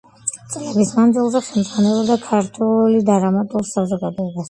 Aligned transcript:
წლების 0.53 0.93
მანძილზე 0.99 1.43
ხელმძღვანელობდა 1.51 2.19
ქართული 2.25 3.07
დრამატულ 3.15 3.71
საზოგადოებას. 3.77 4.39